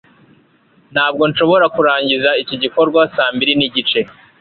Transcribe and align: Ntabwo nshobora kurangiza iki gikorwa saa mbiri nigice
Ntabwo 0.93 1.23
nshobora 1.31 1.65
kurangiza 1.75 2.29
iki 2.41 2.55
gikorwa 2.63 3.01
saa 3.15 3.31
mbiri 3.35 3.53
nigice 3.59 3.99